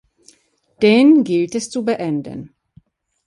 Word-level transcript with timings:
Den 0.81 1.23
gilt 1.23 1.53
es 1.53 1.69
zu 1.69 1.85
beenden. 1.85 2.55